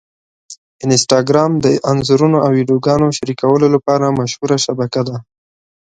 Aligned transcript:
انسټاګرام 0.85 1.51
د 1.65 1.65
انځورونو 1.91 2.37
او 2.45 2.49
ویډیوګانو 2.57 3.07
شریکولو 3.17 3.67
لپاره 3.75 4.15
مشهوره 4.19 4.57
شبکه 4.65 5.01
ده. 5.07 5.17